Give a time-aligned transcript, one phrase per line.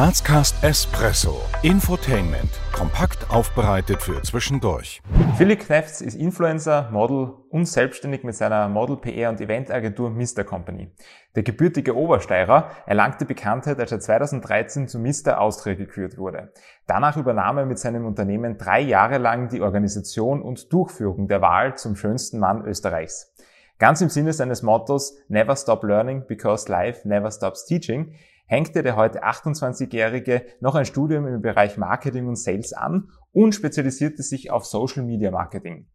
[0.00, 1.42] Grazcast Espresso.
[1.60, 2.48] Infotainment.
[2.72, 5.02] Kompakt aufbereitet für zwischendurch.
[5.36, 10.42] Philipp Knefts ist Influencer, Model und selbstständig mit seiner Model PR und Eventagentur Mr.
[10.42, 10.90] Company.
[11.36, 15.38] Der gebürtige Obersteirer erlangte Bekanntheit, als er 2013 zu Mr.
[15.38, 16.54] Austria gekürt wurde.
[16.86, 21.76] Danach übernahm er mit seinem Unternehmen drei Jahre lang die Organisation und Durchführung der Wahl
[21.76, 23.34] zum schönsten Mann Österreichs.
[23.78, 28.14] Ganz im Sinne seines Mottos Never Stop Learning because Life Never Stops Teaching
[28.50, 34.24] hängte der heute 28-Jährige noch ein Studium im Bereich Marketing und Sales an und spezialisierte
[34.24, 35.86] sich auf Social Media Marketing.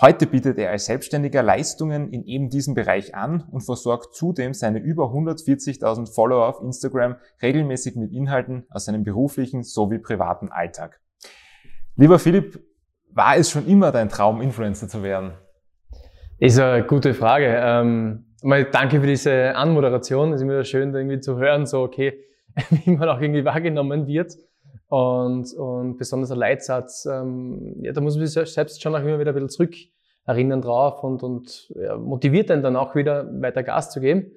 [0.00, 4.78] Heute bietet er als Selbstständiger Leistungen in eben diesem Bereich an und versorgt zudem seine
[4.78, 11.00] über 140.000 Follower auf Instagram regelmäßig mit Inhalten aus seinem beruflichen sowie privaten Alltag.
[11.96, 12.64] Lieber Philipp,
[13.10, 15.32] war es schon immer dein Traum, Influencer zu werden?
[16.38, 17.60] Ist eine gute Frage.
[17.62, 20.32] Ähm, mal danke für diese Anmoderation.
[20.32, 22.18] Es ist immer schön, irgendwie zu hören, so, okay,
[22.70, 24.34] wie man auch irgendwie wahrgenommen wird.
[24.88, 29.18] Und, und besonders ein Leitsatz, ähm, ja, da muss man sich selbst schon auch immer
[29.18, 29.74] wieder ein bisschen zurück
[30.24, 34.32] erinnern drauf und, und ja, motiviert einen dann auch wieder weiter Gas zu geben.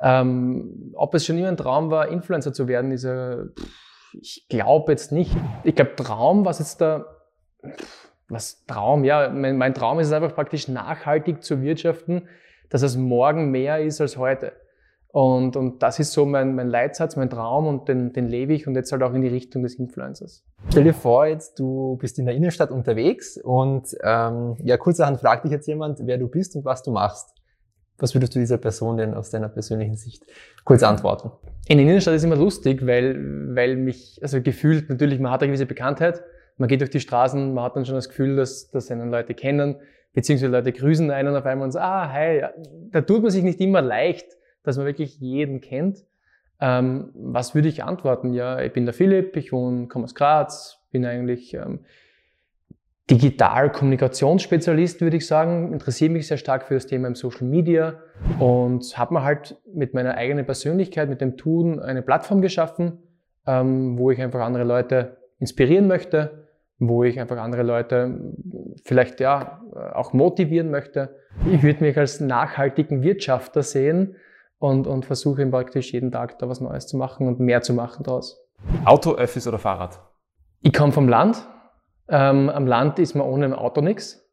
[0.00, 3.44] Ähm, ob es schon immer ein Traum war, Influencer zu werden, ist ja,
[4.20, 5.30] ich glaube jetzt nicht.
[5.64, 7.06] Ich glaube, Traum, was jetzt da,
[8.28, 12.28] was Traum, ja, mein, mein Traum ist es einfach praktisch nachhaltig zu wirtschaften,
[12.72, 14.52] dass es morgen mehr ist als heute.
[15.08, 18.66] Und, und das ist so mein, mein Leitsatz, mein Traum und den, den lebe ich
[18.66, 20.42] und jetzt halt auch in die Richtung des Influencers.
[20.70, 25.44] Stell dir vor, jetzt du bist in der Innenstadt unterwegs und ähm, ja, kurzerhand fragt
[25.44, 27.34] dich jetzt jemand, wer du bist und was du machst.
[27.98, 30.24] Was würdest du dieser Person denn aus deiner persönlichen Sicht
[30.64, 31.30] kurz antworten?
[31.68, 35.48] In der Innenstadt ist immer lustig, weil, weil mich, also gefühlt natürlich, man hat eine
[35.48, 36.22] gewisse Bekanntheit,
[36.56, 39.34] man geht durch die Straßen, man hat dann schon das Gefühl, dass, dass einen Leute
[39.34, 39.76] kennen,
[40.12, 42.42] beziehungsweise Leute grüßen einen auf einmal und sagen, ah, hi,
[42.90, 44.26] da tut man sich nicht immer leicht,
[44.62, 46.04] dass man wirklich jeden kennt.
[46.60, 48.32] Ähm, was würde ich antworten?
[48.32, 51.80] Ja, ich bin der Philipp, ich wohne, komme aus Graz, bin eigentlich ähm,
[53.10, 58.00] Digital-Kommunikationsspezialist, würde ich sagen, interessiere mich sehr stark für das Thema im Social Media
[58.38, 63.02] und habe mir halt mit meiner eigenen Persönlichkeit, mit dem Tun eine Plattform geschaffen,
[63.46, 66.41] ähm, wo ich einfach andere Leute inspirieren möchte,
[66.88, 68.18] wo ich einfach andere Leute
[68.84, 69.60] vielleicht ja
[69.94, 71.14] auch motivieren möchte.
[71.50, 74.16] Ich würde mich als nachhaltigen Wirtschafter sehen
[74.58, 78.02] und, und versuche praktisch jeden Tag da was Neues zu machen und mehr zu machen
[78.02, 78.44] daraus.
[78.84, 80.00] Auto, Öffis oder Fahrrad?
[80.60, 81.46] Ich komme vom Land.
[82.08, 84.28] Ähm, am Land ist man ohne ein Auto nichts.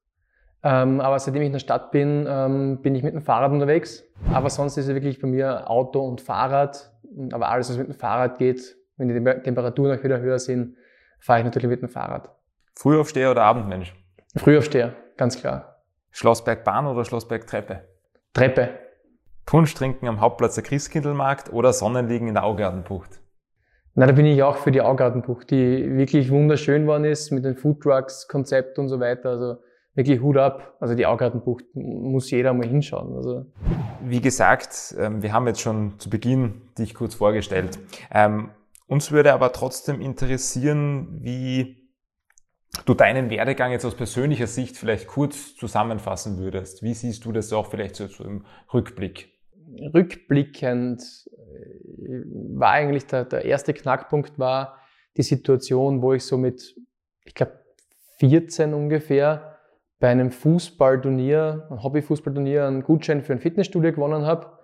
[0.63, 4.03] Ähm, aber seitdem ich in der Stadt bin, ähm, bin ich mit dem Fahrrad unterwegs.
[4.33, 6.91] Aber sonst ist es wirklich bei mir Auto und Fahrrad.
[7.31, 10.75] Aber alles, was mit dem Fahrrad geht, wenn die Temperaturen auch wieder höher sind,
[11.19, 12.29] fahre ich natürlich mit dem Fahrrad.
[12.75, 13.93] Frühaufsteher oder Abendmensch?
[14.35, 15.83] Frühaufsteher, ganz klar.
[16.11, 17.87] Schlossbergbahn oder Schlossbergtreppe?
[18.33, 18.69] Treppe.
[19.45, 23.19] Punsch trinken am Hauptplatz der Christkindlmarkt oder Sonnenliegen in der Augartenbucht?
[23.95, 27.55] Na, da bin ich auch für die Augartenbucht, die wirklich wunderschön worden ist mit den
[27.55, 29.29] Foodtrucks, Konzept und so weiter.
[29.29, 29.55] Also
[29.95, 30.77] wirklich Hut ab.
[30.79, 33.15] Also die Augartenbucht muss jeder mal hinschauen.
[33.15, 33.45] Also.
[34.01, 37.79] Wie gesagt, ähm, wir haben jetzt schon zu Beginn dich kurz vorgestellt.
[38.11, 38.51] Ähm,
[38.87, 41.78] uns würde aber trotzdem interessieren, wie
[42.85, 46.83] du deinen Werdegang jetzt aus persönlicher Sicht vielleicht kurz zusammenfassen würdest.
[46.83, 49.33] Wie siehst du das auch vielleicht so, so im Rückblick?
[49.93, 52.23] Rückblickend äh,
[52.55, 54.77] war eigentlich der, der erste Knackpunkt war
[55.17, 56.75] die Situation, wo ich so mit,
[57.25, 57.59] ich glaube,
[58.19, 59.57] 14 ungefähr
[59.99, 64.59] bei einem Fußballturnier, ein Hobbyfußballturnier, einen Gutschein für ein Fitnessstudio gewonnen habe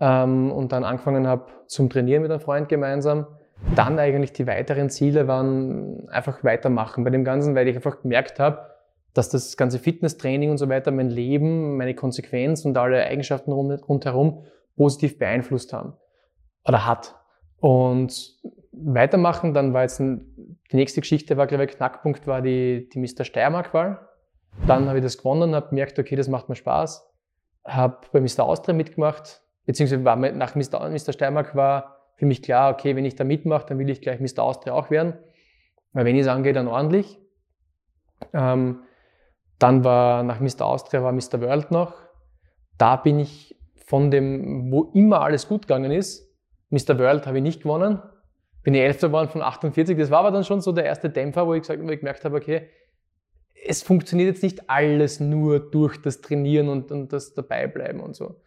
[0.00, 3.26] ähm, und dann angefangen habe zum Trainieren mit einem Freund gemeinsam
[3.74, 8.38] dann eigentlich die weiteren Ziele waren einfach weitermachen bei dem Ganzen, weil ich einfach gemerkt
[8.38, 8.74] habe,
[9.14, 14.44] dass das ganze Fitnesstraining und so weiter mein Leben, meine Konsequenz und alle Eigenschaften rundherum
[14.76, 15.94] positiv beeinflusst haben
[16.66, 17.14] oder hat.
[17.60, 18.34] Und
[18.72, 22.98] weitermachen, dann war jetzt ein, die nächste Geschichte war, glaube ich, Knackpunkt war die, die
[22.98, 23.24] Mr.
[23.24, 24.00] Steiermark-Wahl.
[24.66, 27.08] Dann habe ich das gewonnen, habe gemerkt, okay, das macht mir Spaß.
[27.64, 28.40] Habe bei Mr.
[28.40, 30.88] Austria mitgemacht, beziehungsweise war nach Mr.
[30.90, 31.12] Mr.
[31.12, 34.42] Steiermark war für mich klar, okay, wenn ich da mitmache, dann will ich gleich Mr.
[34.42, 35.14] Austria auch werden.
[35.92, 37.18] Weil wenn ich es angehe, dann ordentlich.
[38.32, 38.80] Ähm,
[39.58, 40.62] dann war nach Mr.
[40.62, 41.40] Austria war Mr.
[41.40, 41.94] World noch.
[42.78, 43.56] Da bin ich
[43.86, 46.32] von dem, wo immer alles gut gegangen ist,
[46.70, 46.98] Mr.
[46.98, 48.02] World habe ich nicht gewonnen.
[48.62, 49.96] Bin ich Elfter geworden von 48.
[49.96, 52.24] Das war aber dann schon so der erste Dämpfer, wo ich, gesagt, wo ich gemerkt
[52.24, 52.68] habe, okay,
[53.66, 58.40] es funktioniert jetzt nicht alles nur durch das Trainieren und, und das Dabeibleiben und so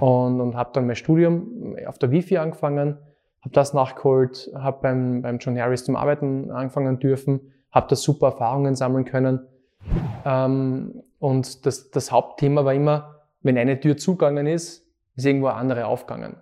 [0.00, 2.98] und, und habe dann mein Studium auf der Wifi angefangen,
[3.40, 8.28] habe das nachgeholt, habe beim, beim John Harris zum Arbeiten angefangen dürfen, habe da super
[8.28, 9.46] Erfahrungen sammeln können.
[10.24, 15.56] Ähm, und das, das Hauptthema war immer, wenn eine Tür zugegangen ist, ist irgendwo eine
[15.56, 16.36] andere aufgegangen.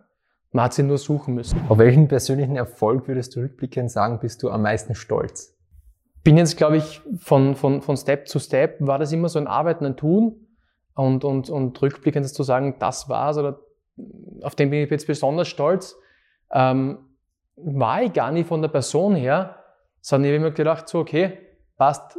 [0.53, 1.59] Man hat sie nur suchen müssen.
[1.69, 5.57] Auf welchen persönlichen Erfolg würdest du rückblickend sagen, bist du am meisten stolz?
[6.25, 9.47] Bin jetzt, glaube ich, von, von, von Step zu Step war das immer so ein
[9.47, 10.42] Arbeiten, ein Tun.
[10.95, 13.61] Und, und, und rückblickend zu sagen, das war's oder
[14.43, 15.97] auf den bin ich jetzt besonders stolz,
[16.53, 16.99] ähm,
[17.57, 19.57] war ich gar nicht von der Person her,
[20.01, 21.39] sondern ich habe mir gedacht, so, okay,
[21.77, 22.19] passt,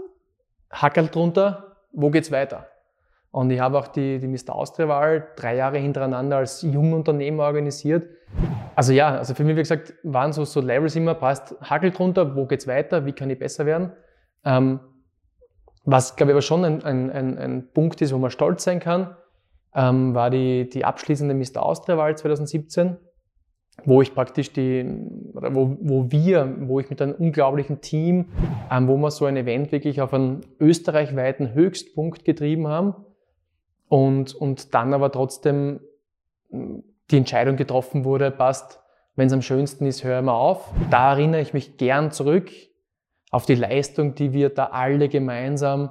[0.71, 2.67] Hackerl drunter, wo geht's weiter?
[3.31, 4.53] Und ich habe auch die, die Mr.
[4.53, 8.07] Austria-Wahl drei Jahre hintereinander als Jungunternehmer organisiert.
[8.75, 12.35] Also ja, also für mich, wie gesagt, waren so, so Levels immer, passt, Hackel drunter,
[12.35, 13.91] wo geht's weiter, wie kann ich besser werden?
[14.45, 14.79] Ähm,
[15.85, 18.79] was, glaube ich, aber schon ein, ein, ein, ein Punkt ist, wo man stolz sein
[18.79, 19.15] kann,
[19.75, 21.63] ähm, war die, die abschließende Mr.
[21.63, 22.97] Austria-Wahl 2017,
[23.85, 24.85] wo ich praktisch die,
[25.33, 28.29] wo, wo wir, wo ich mit einem unglaublichen Team,
[28.71, 32.95] ähm, wo wir so ein Event wirklich auf einen österreichweiten Höchstpunkt getrieben haben
[33.89, 35.79] und, und dann aber trotzdem
[36.49, 38.79] die Entscheidung getroffen wurde, passt,
[39.15, 40.71] wenn es am schönsten ist, hören wir auf.
[40.89, 42.51] Da erinnere ich mich gern zurück
[43.33, 45.89] auf die Leistung, die wir da alle gemeinsam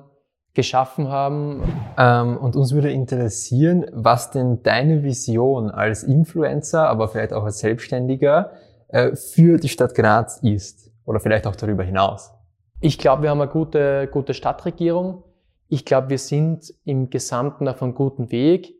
[0.55, 1.63] geschaffen haben.
[1.99, 7.59] Ähm, und uns würde interessieren, was denn deine Vision als Influencer, aber vielleicht auch als
[7.59, 8.53] Selbstständiger
[8.89, 12.33] äh, für die Stadt Graz ist oder vielleicht auch darüber hinaus.
[12.81, 15.25] Ich glaube, wir haben eine gute, gute Stadtregierung.
[15.69, 18.73] Ich glaube, wir sind im Gesamten auf einem guten Weg.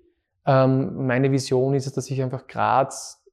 [0.47, 3.25] Ähm, meine Vision ist es, dass sich einfach Graz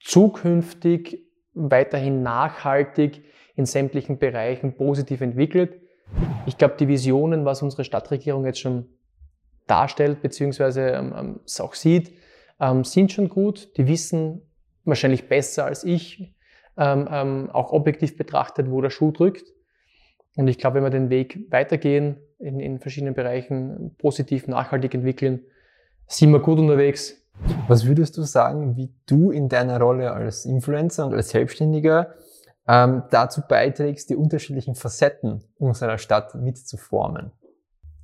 [0.00, 3.22] zukünftig weiterhin nachhaltig
[3.56, 5.80] in sämtlichen Bereichen positiv entwickelt.
[6.46, 8.86] Ich glaube, die Visionen, was unsere Stadtregierung jetzt schon
[9.66, 12.12] darstellt, beziehungsweise ähm, ähm, es auch sieht,
[12.60, 13.76] ähm, sind schon gut.
[13.76, 14.42] Die wissen
[14.84, 16.34] wahrscheinlich besser als ich,
[16.76, 19.52] ähm, ähm, auch objektiv betrachtet, wo der Schuh drückt.
[20.36, 25.40] Und ich glaube, wenn wir den Weg weitergehen, in, in verschiedenen Bereichen positiv, nachhaltig entwickeln,
[26.06, 27.16] sind wir gut unterwegs.
[27.68, 32.14] Was würdest du sagen, wie du in deiner Rolle als Influencer und als Selbstständiger
[32.68, 37.32] ähm, dazu beiträgst, die unterschiedlichen Facetten unserer Stadt mitzuformen?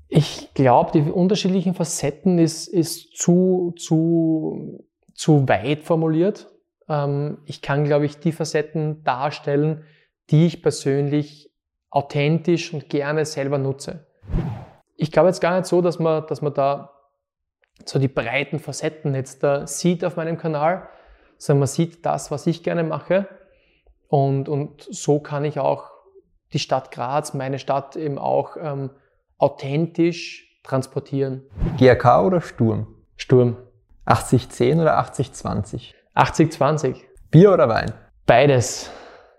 [0.08, 4.84] Ich glaube, die unterschiedlichen Facetten ist, ist zu, zu,
[5.14, 6.50] zu weit formuliert.
[6.88, 9.84] Ähm, ich kann, glaube ich, die Facetten darstellen,
[10.30, 11.52] die ich persönlich
[11.90, 14.06] authentisch und gerne selber nutze.
[14.96, 16.90] Ich glaube jetzt gar nicht so, dass man, dass man da
[17.84, 20.88] so die breiten Facetten jetzt da sieht auf meinem Kanal,
[21.36, 23.28] sondern man sieht das, was ich gerne mache
[24.08, 25.90] und, und so kann ich auch
[26.52, 28.90] die Stadt Graz, meine Stadt eben auch ähm,
[29.36, 31.42] authentisch transportieren.
[31.78, 32.86] GRK oder Sturm?
[33.16, 33.56] Sturm.
[34.06, 35.92] 80-10 oder 80-20?
[36.14, 36.96] 80-20.
[37.30, 37.92] Bier oder Wein?
[38.24, 38.90] Beides,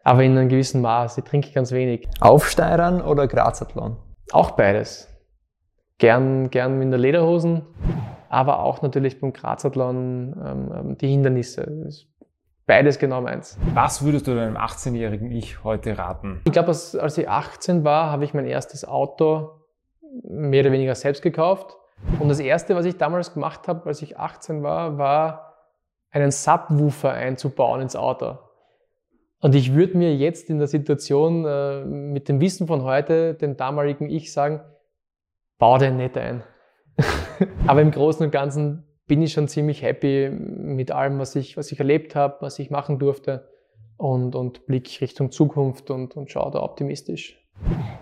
[0.03, 1.17] aber in einem gewissen Maß.
[1.17, 2.07] Ich trinke ganz wenig.
[2.19, 3.97] Aufsteirern oder Grazathlon?
[4.31, 5.07] Auch beides.
[5.97, 7.65] Gern, gern in der Lederhosen,
[8.29, 11.89] aber auch natürlich beim Grazathlon ähm, ähm die Hindernisse.
[12.69, 13.57] Beides genau meins.
[13.73, 16.39] Was würdest du deinem 18-jährigen Ich heute raten?
[16.45, 19.63] Ich glaube, als, als ich 18 war, habe ich mein erstes Auto
[20.21, 21.75] mehr oder weniger selbst gekauft.
[22.19, 25.55] Und das erste, was ich damals gemacht habe, als ich 18 war, war
[26.11, 28.37] einen Subwoofer einzubauen ins Auto.
[29.41, 33.57] Und ich würde mir jetzt in der Situation äh, mit dem Wissen von heute, dem
[33.57, 34.61] damaligen Ich sagen,
[35.57, 36.43] bau den nicht ein.
[37.65, 41.71] Aber im Großen und Ganzen bin ich schon ziemlich happy mit allem, was ich, was
[41.73, 43.49] ich erlebt habe, was ich machen durfte
[43.97, 47.43] und, und blick Richtung Zukunft und, und schaue da optimistisch.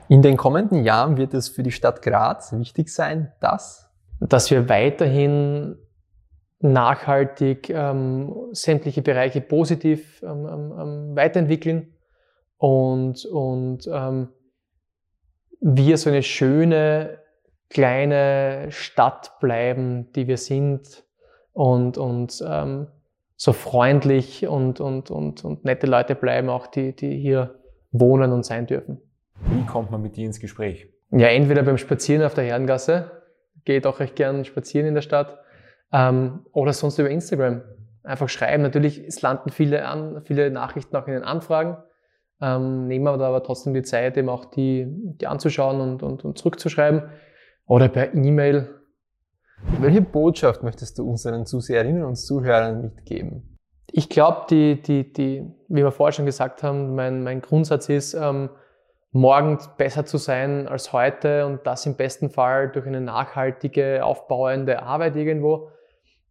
[0.09, 3.89] In den kommenden Jahren wird es für die Stadt Graz wichtig sein, dass?
[4.19, 5.77] Dass wir weiterhin
[6.59, 11.93] nachhaltig ähm, sämtliche Bereiche positiv ähm, ähm, ähm weiterentwickeln
[12.57, 14.29] und, und ähm,
[15.61, 17.19] wir so eine schöne
[17.69, 21.06] kleine Stadt bleiben, die wir sind
[21.57, 22.85] und, und ähm,
[23.35, 27.55] so freundlich und, und, und, und nette Leute bleiben, auch die, die hier
[27.91, 29.01] wohnen und sein dürfen.
[29.41, 30.87] Wie kommt man mit dir ins Gespräch?
[31.09, 33.11] Ja, entweder beim Spazieren auf der Herrengasse,
[33.65, 35.39] geht auch recht gern spazieren in der Stadt,
[35.91, 37.63] ähm, oder sonst über Instagram.
[38.03, 38.61] Einfach schreiben.
[38.61, 41.77] Natürlich, es landen viele, an, viele Nachrichten auch in den Anfragen.
[42.39, 46.37] Ähm, nehmen wir aber trotzdem die Zeit, eben auch die, die anzuschauen und, und, und
[46.37, 47.01] zurückzuschreiben
[47.65, 48.75] oder per E-Mail.
[49.79, 53.57] Welche Botschaft möchtest du unseren Zuseherinnen und Zuhörern mitgeben?
[53.91, 58.13] Ich glaube, die, die, die, wie wir vorher schon gesagt haben, mein, mein Grundsatz ist,
[58.13, 58.49] ähm,
[59.11, 64.83] morgen besser zu sein als heute und das im besten Fall durch eine nachhaltige, aufbauende
[64.83, 65.69] Arbeit irgendwo.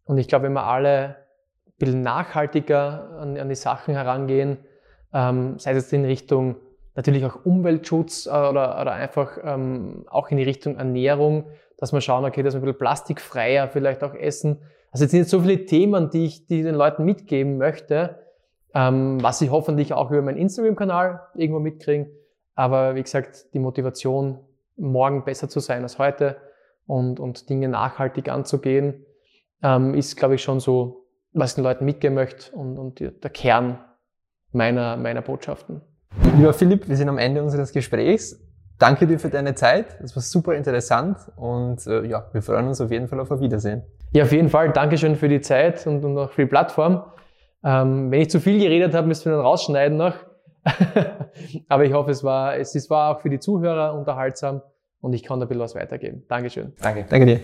[0.05, 1.17] Und ich glaube, wenn wir alle
[1.65, 4.59] ein bisschen nachhaltiger an, an die Sachen herangehen,
[5.13, 6.57] ähm, sei es jetzt in Richtung
[6.95, 11.45] natürlich auch Umweltschutz äh, oder, oder einfach ähm, auch in die Richtung Ernährung,
[11.77, 14.59] dass wir schauen, okay, dass wir ein bisschen plastikfreier vielleicht auch essen,
[14.91, 18.19] Also jetzt sind jetzt so viele Themen, die ich die den Leuten mitgeben möchte,
[18.73, 22.07] ähm, was sie hoffentlich auch über meinen Instagram-Kanal irgendwo mitkriegen.
[22.55, 24.39] Aber wie gesagt, die Motivation,
[24.75, 26.37] morgen besser zu sein als heute
[26.85, 29.05] und, und Dinge nachhaltig anzugehen,
[29.61, 33.29] ähm, ist, glaube ich, schon so, was ich den Leuten mitgeben möchte und, und der
[33.29, 33.79] Kern
[34.51, 35.81] meiner, meiner Botschaften.
[36.35, 38.39] Lieber Philipp, wir sind am Ende unseres Gesprächs.
[38.79, 39.97] Danke dir für deine Zeit.
[40.01, 43.39] Das war super interessant und äh, ja, wir freuen uns auf jeden Fall auf ein
[43.39, 43.83] Wiedersehen.
[44.13, 44.71] Ja, auf jeden Fall.
[44.71, 47.03] Dankeschön für die Zeit und, und auch für die Plattform.
[47.63, 50.15] Ähm, wenn ich zu viel geredet habe, müssen wir dann rausschneiden noch.
[51.67, 54.61] Aber ich hoffe, es war, es, es war auch für die Zuhörer unterhaltsam
[55.01, 56.23] und ich kann da ein bisschen was weitergeben.
[56.27, 56.73] Dankeschön.
[56.81, 57.05] Danke.
[57.09, 57.39] Danke dir.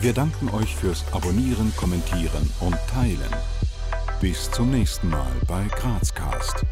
[0.00, 3.34] Wir danken euch fürs Abonnieren, Kommentieren und Teilen.
[4.20, 6.64] Bis zum nächsten Mal bei Grazcast.